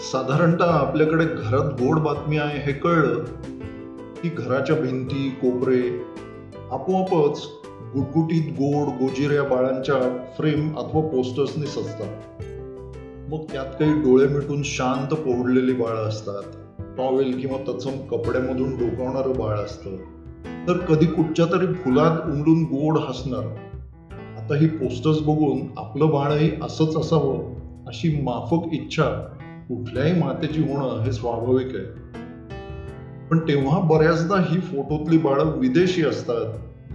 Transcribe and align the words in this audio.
साधारणतः 0.00 0.64
आपल्याकडे 0.64 1.24
घरात 1.24 1.80
गोड 1.80 1.98
बातमी 1.98 2.38
आहे 2.38 2.58
हे 2.58 2.72
कळलं. 2.72 3.24
की 4.22 4.28
घराच्या 4.28 4.76
भिंती 4.76 5.30
कोपरे 5.42 6.02
आपोआपच 6.70 7.48
गुटगुटीत 7.94 8.52
गोड 8.52 8.88
गोजिऱ्या 8.88 9.42
बाळांच्या 9.42 10.24
फ्रेम 10.38 10.78
अथवा 10.78 11.00
पोस्टर्सनी 11.00 11.66
सजतात. 11.66 12.42
मग 13.32 13.42
त्यात 13.52 13.66
काही 13.66 13.92
डोळे 13.92 14.26
मिटून 14.26 14.62
शांत 14.64 15.14
पोहडलेली 15.14 15.72
बाळं 15.72 16.08
असतात. 16.08 16.42
टॉवेल 16.96 17.40
किंवा 17.40 17.72
तत्सम 17.72 17.98
कपड्यामधून 18.10 18.70
डोकावणारं 18.70 19.32
बाळ 19.32 19.56
असतं. 19.56 19.96
तर 20.68 20.76
कधी 20.76 21.06
कुठच्या 21.06 21.46
तरी 21.46 21.66
फुलात 21.66 22.30
उमडून 22.30 22.62
गोड 22.62 22.98
हसणार. 22.98 23.44
आता 24.38 24.56
ही 24.56 24.66
पोस्टर्स 24.66 25.20
बघून 25.20 25.58
आपलं 25.76 26.08
बाळही 26.08 26.50
असंच 26.62 26.96
असावं 26.96 27.38
अशी 27.86 28.22
माफक 28.22 28.72
इच्छा 28.72 29.36
कुठल्याही 29.70 30.20
मातेची 30.20 30.62
होणं 30.62 31.00
हे 31.00 31.12
स्वाभाविक 31.12 31.66
आहे. 31.66 31.84
पण 33.30 33.38
तेव्हा 33.38 33.80
बऱ्याचदा 33.80 34.36
ही 34.36 34.60
फोटोतली 34.60 35.18
बाळं 35.18 35.58
विदेशी 35.58 36.04
असतात 36.04 36.44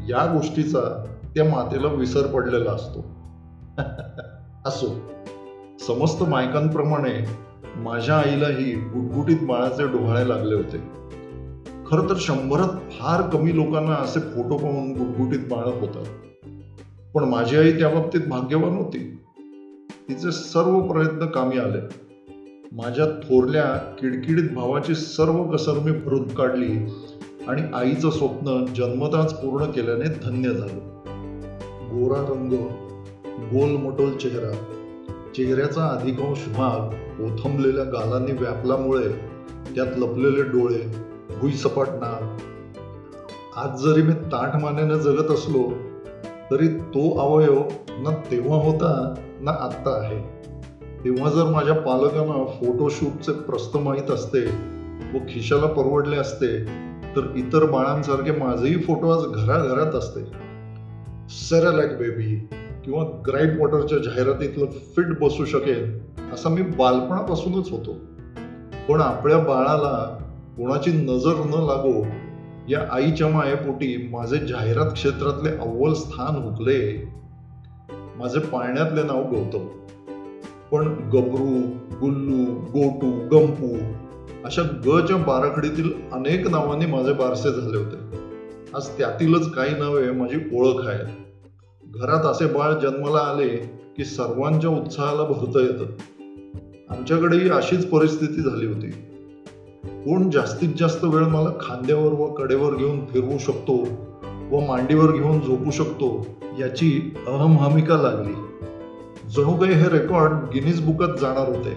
या 0.10 0.34
गोष्टीचा 0.34 1.06
त्या 1.36 1.44
मातेला 1.44 1.88
विसर 1.88 2.28
पडलेला 2.28 2.72
असतो. 2.72 3.00
असो 4.66 4.88
समस्त 5.88 6.24
मायकांप्रमाणे 6.24 7.26
माझ्या 7.76 8.18
आईलाही 8.18 8.74
गुटगुटीत 8.74 9.38
बाळाचे 9.42 9.88
डोहाळे 9.88 10.30
लागले 10.30 10.56
होते. 10.56 10.78
खर 11.88 12.10
तर 12.10 12.16
शंभरात 12.18 12.92
फार 12.92 13.30
कमी 13.30 13.56
लोकांना 13.56 13.94
असे 13.94 14.20
फोटो 14.20 14.58
पाहून 14.58 14.92
गुटगुटीत 14.92 15.40
बाळ 15.40 15.66
होतात. 15.66 16.06
पण 17.14 17.24
माझी 17.24 17.58
आई 17.58 17.72
त्या 17.72 17.90
बाबतीत 17.90 18.22
भाग्यवान 18.30 18.78
होती. 18.78 19.18
तिचे 20.10 20.32
सर्व 20.32 20.80
प्रयत्न 20.80 21.26
कामी 21.26 21.58
आले. 21.58 22.05
माझ्या 22.72 23.06
थोरल्या 23.06 23.64
किडकिडीत 24.00 24.50
भावाची 24.56 24.96
सर्व 24.96 25.44
कसर 25.44 25.74
मी 25.74 25.92
भरून 25.92 26.28
काढली 26.28 26.78
आणि 27.48 27.62
आईचं 27.74 28.10
स्वप्न 28.10 28.66
जन्मताच 28.66 29.34
पूर्ण 29.34 29.66
केल्याने 29.66 30.06
धन्य 30.06 30.50
झालं. 30.50 30.80
गोरा 31.92 32.22
रंग 32.22 32.54
गोल 33.46 33.76
मटोल 33.78 34.18
चेहरा 34.18 34.52
चेहऱ्याचा 35.36 35.86
अधिकांश 35.86 36.48
भाग 36.48 36.94
ओथंबलेल्या 37.22 37.84
गालांनी 37.84 38.32
व्यापल्यामुळे 38.32 39.08
त्यात 39.76 39.98
लपलेले 39.98 40.44
डोळे 40.44 40.82
भुईसपाट 41.42 41.88
नाक. 41.90 42.42
आज 43.58 43.82
जरी 43.82 44.02
मी 44.02 44.14
ताठ 44.14 44.56
मानेने 44.56 45.00
जगत 45.00 45.32
असलो 45.32 45.72
तरी 46.52 46.68
तो 46.68 47.20
अवयव 47.20 47.62
ना 47.90 48.10
तेव्हा 48.32 48.58
होता 48.58 49.14
ना 49.42 49.52
आत्ता 49.52 50.00
आहे. 50.04 50.35
तेव्हा 51.06 51.30
जर 51.30 51.44
माझ्या 51.44 51.74
पालकांना 51.74 52.46
फोटोशूटचे 52.46 53.32
प्रस्त 53.32 53.78
माहीत 53.78 54.12
असते 54.12 54.46
व 55.14 55.18
खिशाला 55.30 55.68
परवडले 55.68 56.16
असते 56.16 56.66
तर 57.16 57.34
इतर 57.36 57.66
बाळांसारखे 57.66 58.32
माझेही 58.32 58.84
फोटो 58.84 59.10
आज 59.10 59.26
घराघरात 59.26 59.96
असते. 59.96 60.20
सेरालॅक 61.30 61.98
बेबी 61.98 62.48
किंवा 62.86 63.04
ग्राईट 63.28 63.60
वॉटरच्या 63.60 63.98
जाहिरातीतलं 63.98 64.66
फिट 64.66 65.20
बसू 65.22 65.46
शकेल 65.46 66.00
असा 66.34 66.50
मी 66.50 66.62
बालपणापासूनच 66.62 67.72
होतो. 67.72 67.94
पण 68.90 69.02
आपल्या 69.02 69.38
बाळाला 69.38 70.18
कोणाची 70.58 70.92
नजर 70.92 71.34
न 71.46 71.64
लागो 71.64 72.06
या 72.70 72.88
आईच्या 72.92 73.28
मायेपोटी 73.28 74.10
माझे 74.12 74.38
जाहिरात 74.38 74.92
क्षेत्रातले 74.92 75.50
अव्वल 75.50 75.94
स्थान 75.94 76.36
हुकले. 76.36 77.10
माझे 78.18 78.40
पाळण्यातले 78.40 79.04
नाव 79.04 79.24
गौतम. 79.24 79.68
पण 80.72 80.88
गबरू 80.88 81.62
गुल्लू 82.00 82.54
गोटू 82.56 83.12
गंपू 83.12 83.78
अशा 84.46 84.62
गच्या 84.62 85.18
बाराखडीतील 85.18 85.92
अनेक 86.12 86.48
नावांनी 86.48 86.86
माझे 86.86 87.14
बारसे 87.14 87.52
झाले 87.52 87.78
होते. 87.78 87.96
आज 88.74 88.88
त्यातीलच 88.88 89.52
काही 89.52 89.80
नावे 89.80 90.12
माझी 90.12 90.58
ओळख 90.58 90.88
आहेत. 90.88 91.06
घरात 91.84 92.26
असे 92.26 92.46
बाळ 92.46 92.74
जन्माला 92.74 93.18
आले 93.18 93.48
की 93.98 94.06
सर्वांच्या 94.06 94.70
उत्साहाला 94.70 95.24
भरता 95.24 95.60
येतं. 95.60 95.86
आमच्याकडेही 96.90 97.50
अशीच 97.50 97.86
परिस्थिती 97.86 98.42
झाली 98.42 98.66
होती. 98.66 98.92
कोण 99.84 100.30
जास्तीत 100.30 100.70
जास्त 100.80 101.04
वेळ 101.04 101.24
मला 101.24 101.50
खांद्यावर 101.62 102.12
व 102.12 102.26
कडेवर 102.26 102.76
घेऊन 102.76 103.06
फिरवू 103.06 103.38
शकतो 103.38 103.78
व 104.52 104.60
मांडीवर 104.60 105.12
घेऊन 105.12 105.40
झोपू 105.40 105.72
शकतो 105.72 106.26
याची 106.60 107.16
अहमहमिका 107.28 107.98
लागली. 107.98 108.34
जणू 109.30 109.54
काही 109.54 109.74
हे 109.74 109.90
रेकॉर्ड 109.90 110.32
गिनीज 110.32 110.82
बुकात 110.82 111.20
जाणार 111.20 111.48
होते. 111.48 111.70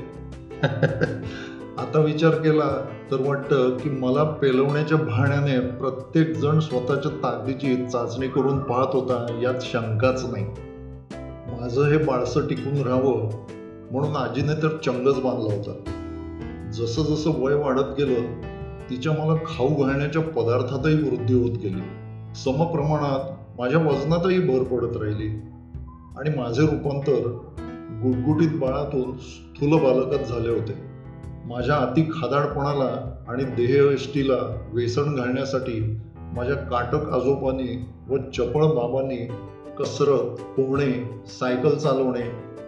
आता 1.78 2.00
विचार 2.00 2.30
केला 2.30 2.86
तर 3.10 3.28
वाटतं 3.28 3.76
की 3.76 3.90
मला 3.90 4.24
पेलवण्याच्या 4.24 4.98
बहाण्याने 4.98 5.60
प्रत्येक 5.60 6.36
जण 6.36 6.58
स्वतःच्या 6.58 7.10
ताकदीची 7.12 7.76
चाचणी 7.86 8.28
करून 8.28 8.58
पाहत 8.58 8.86
होता 8.92 9.40
यात 9.42 9.54
शंकाच 9.60 10.24
नाही. 10.24 10.44
माझं 11.60 11.84
हे 11.84 11.98
बाळसं 11.98 12.46
टिकून 12.46 12.82
राहावं 12.82 13.30
म्हणून 13.90 14.16
आजीने 14.16 14.62
तर 14.62 14.68
चंगच 14.68 15.20
बांधला 15.20 15.54
होता. 15.54 15.72
जसं 16.70 17.02
जसं 17.02 17.30
वय 17.42 17.54
वाढत 17.54 17.94
गेलं 17.98 18.40
तिच्या 18.90 19.12
मला 19.12 19.34
खाऊ 19.34 19.68
घालण्याच्या 19.68 20.22
पदार्थातही 20.22 20.94
वृद्धी 20.94 21.34
होत 21.34 21.58
गेली. 21.58 21.80
समप्रमाणात 22.34 23.20
माझ्या 23.60 23.80
वजनातही 23.80 24.38
भर 24.38 24.62
पडत 24.62 24.96
राहिली. 24.96 25.40
आणि 26.16 26.30
माझे 26.30 26.62
रूपांतर 26.62 27.38
गुटगुटीत 28.02 28.58
बाळातून 28.58 29.16
स्थूल 29.18 29.70
बालकात 29.70 30.24
झाले 30.24 30.48
होते. 30.48 30.88
माझ्या 31.44 31.76
अति 31.76 32.02
खादाडपणाला 32.02 33.24
आणि 33.28 33.44
देहयष्टीला 33.44 34.68
वेसण 34.72 35.16
घालण्यासाठी 35.16 35.98
माझ्या 36.16 36.56
काटक 36.56 37.08
आजोबांनी 37.08 37.84
व 38.08 38.16
चपळ 38.16 38.64
बाबांनी 38.64 39.28
कसरत 39.78 40.40
पोहणे 40.56 41.20
सायकल 41.26 41.74
चालवणे 41.74 42.20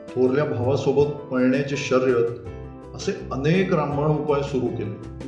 थोरल्या 0.09 0.45
भावासोबत 0.45 1.13
पळण्याची 1.13 1.77
शर्यत 1.77 2.31
असे 2.95 3.13
अनेक 3.33 3.75
रामबाण 3.75 4.11
उपाय 4.11 4.43
सुरू 4.43 4.67
केले. 4.67 5.21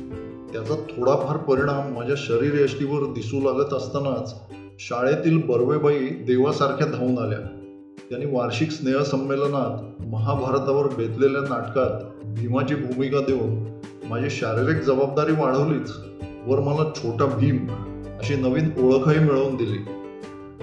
त्याचा 0.53 0.75
थोडाफार 0.75 1.37
परिणाम 1.37 1.93
माझ्या 1.93 2.15
शरीरयष्टीवर 2.17 3.13
दिसू 3.13 3.39
लागत 3.39 3.73
असतानाच 3.73 4.41
शाळेतील 4.79 5.37
बर्वेबाई 5.37 6.07
देवासारख्या 6.07 6.87
धावून 6.87 7.17
आल्या. 7.17 7.62
त्यांनी 8.09 8.35
वार्षिक 8.35 8.71
स्नेहसंमेलनात 8.71 10.05
महाभारतावर 10.05 10.87
बेतलेल्या 10.87 11.41
नाटकात 11.41 12.23
भीमाची 12.25 12.75
भूमिका 12.75 13.19
देऊन 13.19 13.79
माझी 14.09 14.29
शारीरिक 14.29 14.83
जबाबदारी 14.83 15.31
वाढवलीच 15.31 15.91
वर 16.47 16.59
मला 16.59 16.91
छोटा 16.95 17.25
भीम 17.25 17.67
अशी 18.19 18.35
नवीन 18.35 18.69
ओळखही 18.77 19.19
मिळवून 19.19 19.55
दिली. 19.55 19.77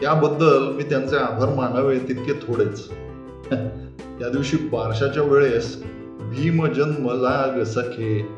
त्याबद्दल 0.00 0.72
मी 0.72 0.82
त्यांचे 0.82 1.16
आभार 1.16 1.48
मानावे 1.48 1.98
तितके 1.98 2.32
थोडेच. 2.32 2.88
त्या 4.18 4.28
दिवशी 4.28 4.56
बारशाच्या 4.56 5.22
वेळेस 5.22 5.82
भीम 6.20 6.66
जन्म 6.66 7.10
लाग 7.10 7.64
सखे 7.64 8.28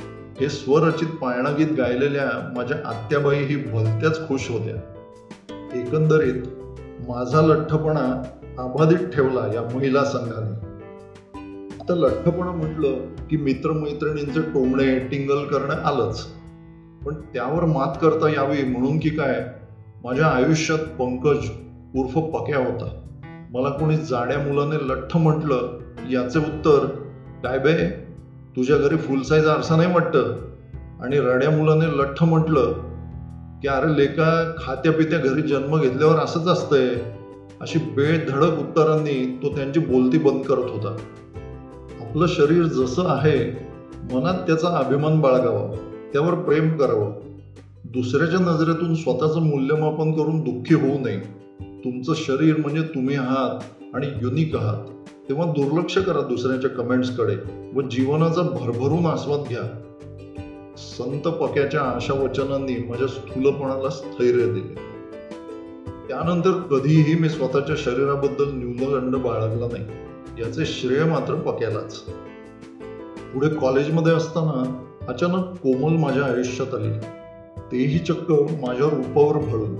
हे 0.41 0.49
स्वरचित 0.49 1.09
पाळणागीत 1.09 1.67
गायलेल्या 1.77 2.53
माझ्या 2.57 2.77
आत्याबाई 2.85 3.45
ही 3.45 3.57
भलत्याच 3.57 4.29
खुश 4.29 4.51
होत्या. 4.51 4.77
एकंदरीत 5.75 6.43
माझा 7.09 7.41
लठ्ठपणा 7.41 8.23
अबाधित 8.59 9.09
ठेवला 9.15 9.55
या 9.55 9.77
महिला 9.77 10.05
संघाने. 10.05 10.73
आता 11.81 11.95
लठ्ठपणा 11.95 12.51
म्हटलं 12.51 12.97
की 13.31 13.37
मित्रमैत्रिणींचे 13.37 14.43
टोमणे 14.43 14.99
टिंगल 14.99 15.45
करणं 15.45 15.75
आलंच. 15.75 16.27
पण 17.07 17.15
त्यावर 17.15 17.65
मात 17.65 17.97
करता 18.03 18.29
यावी 18.29 18.65
म्हणून 18.65 18.99
की 18.99 19.11
काय? 19.11 19.47
माझ्या 20.05 20.27
आयुष्यात 20.27 20.79
पंकज 20.79 21.51
उर्फ 21.95 22.19
पक्या 22.19 22.59
होता. 22.59 22.99
मला 23.51 23.69
कोणी 23.69 23.97
जाड्या 23.97 24.39
मुलाने 24.39 24.89
लठ्ठ 24.89 25.17
म्हटलं 25.17 25.79
याचे 26.11 26.39
उत्तर 26.39 26.87
काय 27.45 27.59
बे 27.59 27.91
तुझ्या 28.57 28.77
घरी 28.77 28.97
फुल 28.97 29.23
साईज 29.23 29.47
आरसा 29.47 29.77
नाही 29.77 29.93
वाटतं? 29.93 30.37
आणि 31.03 31.19
रड्या 31.19 31.51
मुलाने 31.51 31.99
लठ्ठ 31.99 32.23
म्हटलं 32.23 32.73
की 33.63 33.69
अरे 33.69 33.97
लेका 33.97 34.53
खात्या 34.59 34.93
पित्या 34.93 35.19
घरी 35.19 35.43
जन्म 35.43 35.81
घेतल्यावर 35.81 36.15
असंच 36.15 36.47
असतंय. 36.47 36.89
अशी 37.63 37.79
बेधडक 37.79 38.59
उत्तरांनी 38.59 39.39
तो 39.43 39.57
त्यांची 39.57 39.81
बोलती 39.81 40.19
बंद 40.19 40.43
करत 40.43 40.71
होता. 40.71 40.97
आपलं 42.01 42.27
शरीर 42.29 42.63
जसं 42.63 43.03
आहे 43.07 43.51
मनात 44.15 44.35
त्याचा 44.35 44.69
अभिमान 44.69 45.21
बाळगावा 45.21 45.91
त्यावर 46.13 46.35
प्रेम 46.35 46.77
करावं. 46.77 47.13
दुसऱ्याच्या 47.85 48.41
नजरेतून 48.41 48.95
स्वतःचं 48.95 49.43
मूल्यमापन 49.43 50.13
करून 50.13 50.41
दुःखी 50.41 50.75
होऊ 50.75 50.99
नये. 50.99 51.21
तुमचं 51.85 52.13
शरीर 52.17 52.57
म्हणजे 52.57 52.83
तुम्ही 52.83 53.17
आहात 53.17 53.85
आणि 53.95 54.07
युनिक 54.23 54.57
आहात. 54.57 54.85
तेव्हा 55.29 55.53
दुर्लक्ष 55.53 55.99
करा 55.99 56.21
दुसऱ्याच्या 56.21 56.71
कमेंट्सकडे 56.71 57.37
व 57.75 57.81
जीवनाचा 57.81 58.43
भरभरून 58.43 59.07
आस्वाद 59.07 59.41
घ्या. 59.49 59.81
संत 60.79 61.29
पक्याच्या 61.29 61.81
आशा 61.81 62.15
वचनांनी 62.15 62.89
माझ्या 62.89 63.09
स्थूलपणाला 63.09 63.91
स्थैर्य 63.91 64.53
दिले. 64.53 64.92
त्यानंतर 66.13 66.51
कधीही 66.51 67.15
मी 67.15 67.29
स्वतःच्या 67.29 67.77
शरीराबद्दल 67.79 68.45
न्यूनगंड 68.49 69.17
बाळगला 69.17 69.67
नाही. 69.73 69.85
याचे 70.43 70.67
श्रेय 70.67 71.05
मात्र 71.05 71.35
पक्यालाच. 71.35 71.97
पुढे 73.35 73.49
कॉलेजमध्ये 73.49 74.13
असताना 74.13 74.85
अचानक 75.09 75.45
कोमल 75.59 75.97
माझ्या 75.97 76.25
आयुष्यात 76.25 76.75
आली. 76.75 76.91
तेही 77.73 77.99
चक्क 77.99 78.31
माझ्या 78.33 78.87
रूपावर 78.87 79.39
भळून 79.39 79.77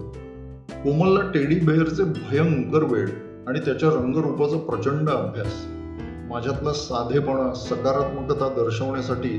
कोमलला 0.71 1.31
टेडी 1.31 1.55
बेअरचे 1.55 2.05
भयंकर 2.05 2.83
वेळ 2.83 3.09
आणि 3.47 3.59
त्याच्या 3.59 3.89
रंगरूपाचा 3.89 4.59
प्रचंड 4.59 5.09
अभ्यास. 5.11 5.67
माझ्यातला 6.31 6.73
साधेपणा 6.73 7.55
सकारात्मकता 7.55 8.49
दर्शवण्यासाठी 8.49 9.39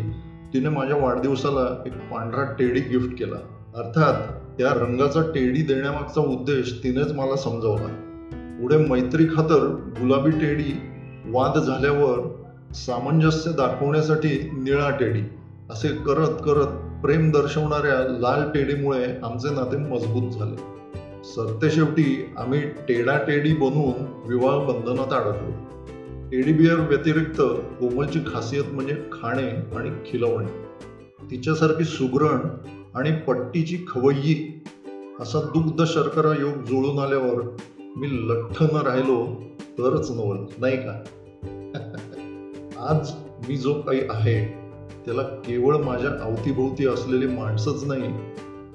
तिने 0.53 0.69
माझ्या 0.69 0.97
वाढदिवसाला 0.97 1.83
एक 1.85 1.93
पांढरा 1.93 2.43
टेडी 2.43 2.79
गिफ्ट 2.79 3.19
केला. 3.19 3.35
अर्थात 3.75 4.42
त्या 4.57 4.73
रंगाचा 4.73 5.21
टेडी 5.21 5.61
देण्यामागचा 5.61 6.21
उद्देश 6.21 6.73
तिनेच 6.83 7.11
मला 7.11 7.35
समजावला. 7.35 7.87
पुढे 8.61 8.77
मैत्री 8.77 9.25
खातर 9.25 9.91
गुलाबी 10.01 10.31
टेडी 10.31 10.79
वाद 11.25 11.57
झाल्यावर 11.57 12.43
सामंजस्य 12.73 13.51
दाखवण्यासाठी 13.51 14.49
निळा 14.53 14.89
टेडी 14.89 15.21
असे 15.69 15.87
करत 15.87 16.27
करत 16.27 17.01
प्रेम 17.03 17.31
दर्शवणाऱ्या 17.31 18.17
लाल 18.19 18.51
टेडीमुळे 18.51 19.05
आमचे 19.23 19.53
नाते 19.53 19.77
मजबूत 19.77 20.31
झाले. 20.31 20.55
सरतेशेवटी 21.23 22.33
आम्ही 22.37 22.61
टेडा 22.61 23.17
टेडी 23.17 23.53
बनवून 23.53 24.27
विवाह 24.27 24.57
बंधनात 24.57 25.13
अडकलो. 25.13 25.51
टेडी 26.31 26.53
बिअर 26.53 26.79
व्यतिरिक्त 26.79 27.41
कोमलची 27.79 28.19
खासियत 28.19 28.63
म्हणजे 28.71 28.93
खाणे 28.93 29.77
आणि 29.77 29.89
खिलवणे. 30.05 30.47
तिच्यासारखी 31.31 31.83
सुगरण 31.83 32.39
आणि 32.95 33.11
पट्टीची 33.11 33.77
खवय्यी 33.87 34.63
असा 35.19 35.41
दुग्ध 35.41 35.83
शर्करा 35.83 36.41
योग 36.41 36.63
जुळून 36.63 36.99
आल्यावर 36.99 37.41
मी 37.95 38.07
लठ्ठ 38.29 38.63
न 38.63 38.75
राहिलो 38.75 39.25
तरच 39.79 40.11
नवल 40.11 40.37
नाही 40.57 40.77
का? 40.77 41.03
आज 42.89 43.11
मी 43.49 43.57
जो 43.57 43.73
काही 43.73 44.01
आहे 44.09 44.45
त्याला 45.05 45.21
केवळ 45.21 45.77
माझ्या 45.77 46.11
अवतीभोवती 46.23 46.87
असलेली 46.87 47.27
माणसंच 47.27 47.83
नाही 47.83 48.11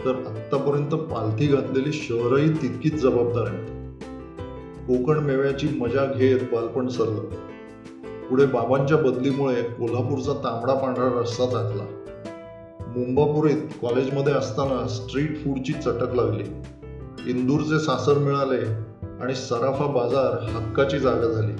तर 0.05 0.15
आत्तापर्यंत 0.15 0.91
पालथी 0.91 1.47
घातलेली 1.47 1.93
शहरही 1.93 2.49
तितकीच 2.49 2.94
जबाबदार 2.94 3.47
आहेत 3.47 3.79
कोकण 4.87 5.19
मेव्याची 5.19 5.69
मजा 5.69 6.12
घेत 6.12 6.41
बालपण 6.53 6.88
सरलं. 6.88 7.25
पुढे 8.31 8.47
बाबांच्या 8.47 8.97
बदलीमुळे 8.97 9.62
कोल्हापूरचा 9.62 10.32
तांबडा 10.32 10.75
पांढरा 10.75 11.21
रस्ता 11.21 11.44
टाकला 11.44 11.85
मुंबापुरीत 12.96 13.56
कॉलेजमध्ये 13.82 14.32
असताना 14.32 14.88
स्ट्रीट 14.88 15.37
फूडची 15.37 15.73
चटक 15.73 16.14
लागली. 16.14 16.44
इंदूरचे 17.31 17.79
सासर 17.79 18.19
मिळाले 18.19 18.61
आणि 19.20 19.35
सराफा 19.35 19.87
बाजार 19.87 20.50
हक्काची 20.50 20.99
जागा 20.99 21.26
झाली. 21.29 21.52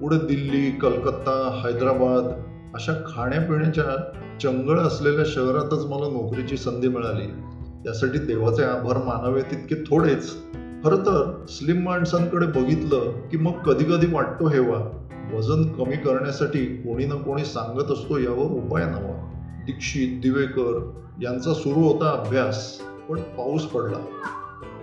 पुढे 0.00 0.16
दिल्ली 0.16 0.70
कलकत्ता 0.70 1.60
हैदराबाद 1.64 2.24
अशा 2.74 2.92
खाण्यापिण्याच्या 2.92 4.18
चंगळ 4.42 4.78
असलेल्या 4.78 5.24
शहरातच 5.26 5.84
मला 5.84 6.08
नोकरीची 6.08 6.56
संधी 6.56 6.88
मिळाली. 6.88 7.26
त्यासाठी 7.84 8.18
देवाचे 8.18 8.62
आभार 8.62 8.96
मानावे 8.96 9.42
तितके 9.42 9.74
थोडेच. 9.74 10.34
खरं 10.84 10.96
तर 10.96 11.44
स्लिम 11.48 11.82
माणसांकडे 11.82 12.46
बघितलं 12.46 13.28
की 13.28 13.36
मग 13.36 13.52
कधी 13.52 13.84
कधी 13.84 14.06
वाटतो 14.12 14.48
हेवा 14.48 15.06
वजन 15.34 15.62
कमी 15.62 15.96
करण्यासाठी 15.96 16.66
कोणी 16.66 17.04
ना 17.04 17.14
कोणी 17.14 17.44
सांगत 17.44 17.90
असतो 17.90 18.18
यावर 18.18 18.44
उपाय 18.44 18.84
नवा. 18.84 19.34
दीक्षित 19.68 20.20
दिवेकर 20.22 20.92
यांचा 21.22 21.54
सुरू 21.54 21.80
होता 21.80 22.10
अभ्यास 22.10 22.80
पण 23.08 23.20
पाऊस 23.20 23.62
पडला. 23.62 23.98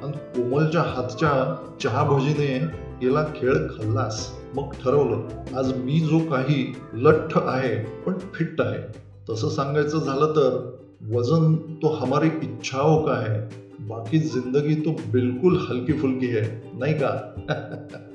आणि 0.03 0.11
कोमलच्या 0.11 0.81
हातच्या 0.81 1.55
चहा 1.83 2.03
भजीने 2.03 2.59
गेला 3.01 3.23
खेळ 3.23 3.53
खाल्लास. 3.53 4.31
मग 4.55 4.71
ठरवलं 4.71 5.27
आज 5.57 5.73
मी 5.73 5.99
जो 5.99 6.19
काही 6.19 6.75
लठ्ठ 6.93 7.37
आहे 7.37 7.75
पण 8.01 8.13
फिट 8.33 8.61
आहे. 8.61 8.99
तसं 9.29 9.49
सांगायचं 9.49 9.99
झालं 9.99 10.25
तर 10.25 10.77
वजन 11.13 11.55
तो 11.55 11.87
हमारी 11.87 12.27
इच्छाओं 12.27 13.05
का 13.05 13.15
है? 13.15 13.39
बाकी 13.79 14.19
जिंदगी 14.19 14.75
तो 14.75 14.91
बिलकुल 14.91 15.57
हलकी 15.69 15.93
फुलकी 15.93 16.25
है 16.25 16.71
नाही 16.73 16.93
का? 16.93 17.33